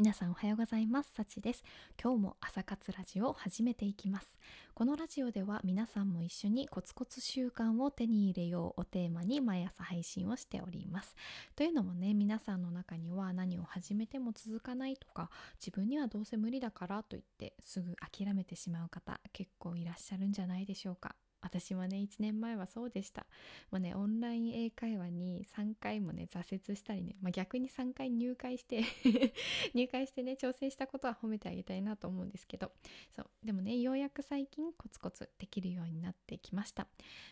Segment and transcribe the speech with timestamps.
[0.00, 1.12] 皆さんおはようございます。
[1.12, 1.62] さちです。
[2.02, 4.38] 今日も朝活ラジオを始めていきます。
[4.72, 11.14] このラジオでは皆さんも一緒にコツコツ習慣を手に入れようをテーマに毎朝配信をしております。
[11.54, 15.28] というのもね、皆さんの中には何を始めても続かないとか、
[15.60, 21.14] 自分にはどうせ無理だからと言ってすぐ諦めてしまう方結構いらっしゃるんじゃないでしょうか。
[21.42, 23.26] 私はね1年前はそうでした。
[23.70, 28.84] もうねオンライン英会話に3回もね挫折したりね、まあ、逆に3回入会して
[29.74, 32.72] 入会してね挑戦したことは褒めてあげたいなと思うんですけど。
[33.14, 33.30] そう。
[33.44, 36.86] でもねようやく最近コツコツできるようになってきました。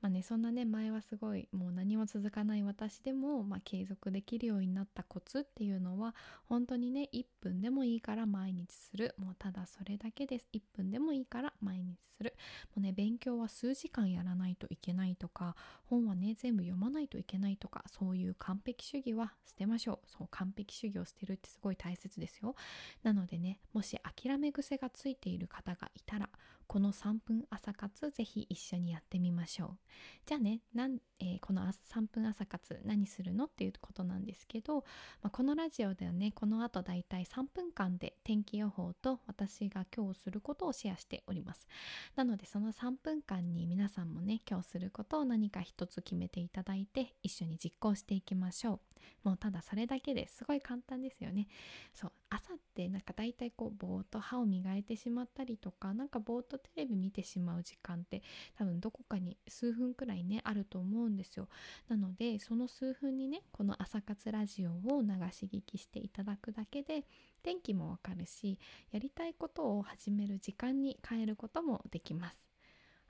[0.00, 6.14] まあねそんなね前はすごいもう何も続かない私でも、まあ、継続できるようになったコツっていうのは
[6.48, 9.14] 本当にね1分でもいいから毎日する。
[9.18, 10.48] もうただそれだけです。
[10.52, 12.34] 1分でもいいから毎日する。
[12.74, 19.98] もうね勉強は数時間やらないといけないとか本はね全部読まないといけないとかそういう完璧主義は捨てましょう。
[20.06, 22.54] そう完璧主義を捨てるってすごい大切ですよ。
[23.02, 26.28] なのでねもし諦め癖がついている方がいたら
[26.66, 29.78] この3分朝活ぜひ一緒にやってみましょう。
[30.26, 34.78] じゃあねなんえー、この3分朝活何するのっていうことなんですけど、
[35.22, 41.68] まあ、このラジオではねこの後だいたい3分間で天気予報と私が今日することをシェアしております。
[42.16, 48.80] なのでその3分間に皆さんもね今日することを何か一つ決めていただいて一緒に実行していきましょう。
[49.24, 51.46] もうただそれだけですごい簡単ですよね。
[51.94, 58.22] そう朝ってなんか大体こうぼーっと歯を磨いてしまったりとかなんかぼーっととテレビ見てしまう時間って
[58.56, 61.48] 多分どこかに数分くらいねあると思うんですよ。
[61.88, 67.04] なのでその数分にねこの朝活ラジオを流し聞きしていただくだけで
[67.42, 68.58] 天気もわかるし
[68.90, 72.42] やりたいことを始める時間に変えることもできます。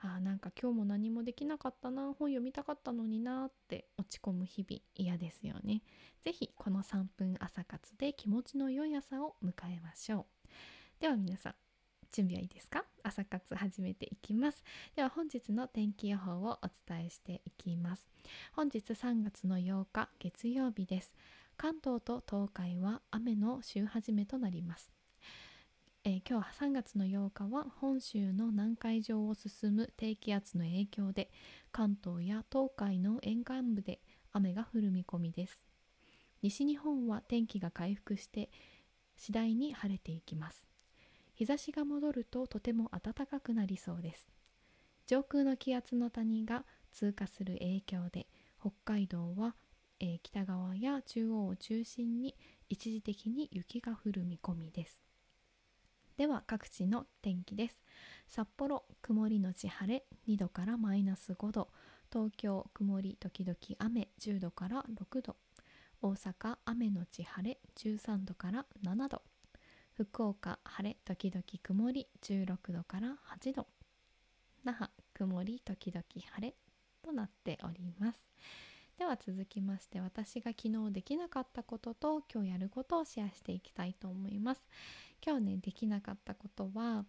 [0.04, 5.82] あなんか今日も何もできなかったな本読みたかったのになって落ち込む日々嫌ですよね。
[6.24, 10.48] 是非この3分朝活で気持ちの良い朝を迎えましょう。
[11.00, 11.71] では皆さん。
[12.12, 12.84] 準備はいいですか？
[13.02, 14.62] 朝活始めていきます。
[14.94, 18.06] では本日の天気予報をお伝えしていきます。
[18.52, 21.14] 本日3月の8日月曜日です。
[21.56, 24.92] 関東と東海は雨の週始めとなります。
[26.04, 31.30] えー、今日3月の8日は本州の南海上を進む低気圧の影響で
[31.70, 34.00] 関東や東海の沿岸部で
[34.32, 35.62] 雨が降る見込みです。
[36.42, 38.50] 西日本は天気が回復して
[39.16, 40.71] 次第に晴れていきます。
[41.42, 44.28] 日差しが戻るととても暖かくなりそうです。
[45.08, 48.28] 上空の気圧の谷が通過する影響で
[48.60, 49.56] 北海道は、
[49.98, 52.36] えー、北側や中央を中心に
[52.68, 55.02] 一時的に雪が降る見込みです。
[56.16, 57.82] では各地の天気です。
[58.28, 61.70] 札幌曇りのち晴れ2度からマイナス5度。
[62.12, 65.34] 東京曇り時々雨10度から6度。
[66.02, 69.22] 大阪雨のち晴れ13度から7度。
[69.94, 73.66] 福岡晴れ時々曇り16度から8度。
[74.64, 76.54] 那覇曇り時々晴れ。
[77.02, 78.26] となっております。
[78.98, 84.64] では続きまして私が昨日できなかったことと今日やることをシェアしていきたいと思います。
[85.24, 87.04] 今日ねできなかったことは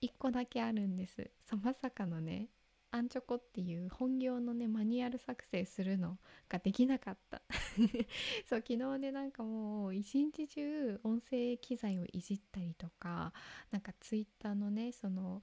[0.00, 1.30] 1個だけあるんです。
[1.44, 2.48] そまさかのね
[2.96, 6.18] アンチョコっていう本業のねマニュアル作成するの
[6.48, 7.42] ができなかった。
[8.48, 13.32] そう昨日ねなんかもう一日中音声機材をいじったりとか
[13.70, 15.42] なんかツイッターのねその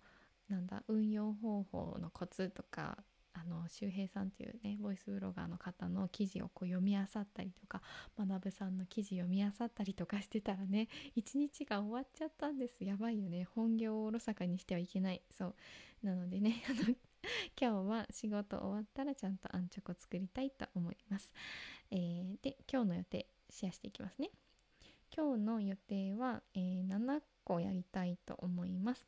[0.50, 3.04] なんだ運用方法のコツとか
[3.34, 7.82] あの周平さんっていうねボイスブロガーの方の記事をこう読み漁ったりとか
[8.18, 12.84] 学さんの記事読み漁ったりとかしてたらね一日が終わっちゃったんです。
[12.84, 13.46] やばいよね。
[13.56, 15.22] 本業をおろそかにしてはいけない。
[15.32, 15.56] そう。
[16.04, 16.96] なのでねあの
[17.60, 21.32] 今日は仕事終わったらちゃんとアンチョコ作りたいと思います、
[21.92, 24.30] えー、で今日の予定シェアしていきますね。
[25.16, 29.06] 今日の予定は、えー、7個やりたいと思います。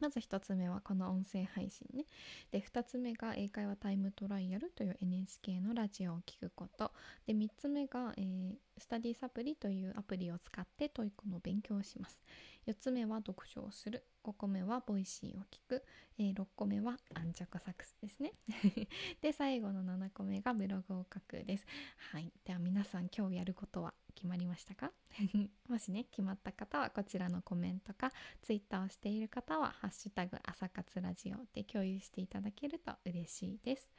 [0.00, 2.06] まず1つ目はこの音声配信ね。
[2.50, 6.90] で2つ目が英会話タイムトライアルという NHK のラジオを聴くこと。
[7.26, 12.18] で3つ目が、えー、スタディサプリというアプリを使って TOEIC の勉強をします。
[12.66, 14.04] 4つ目は読書をする。
[14.22, 15.82] 5個目は Voicy を聞く、
[16.18, 18.32] えー、6個目はアンチョコサックスですね。
[19.20, 21.66] で最後の7個目がブログを書くです。
[22.12, 22.32] はい。
[22.44, 23.94] では皆さん今日やることは？
[24.20, 24.92] 決まりましたか？
[25.66, 28.12] もしね決まった方はこちらのコメントか
[28.42, 33.90] Twitter をしている方は「ハッシュタグ朝活ラジオ」で共有していただけると嬉しいです。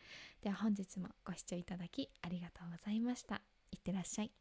[0.41, 3.41] では本日もご視聴いただきありがとうございました。
[3.71, 4.40] いってらっしゃい。